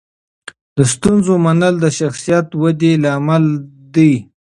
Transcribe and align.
د 0.75 0.77
ستونزو 0.93 1.33
منل 1.45 1.75
د 1.81 1.85
شخصیت 1.99 2.47
ودې 2.61 2.91
لامل 3.03 3.43
دی. 3.95 4.13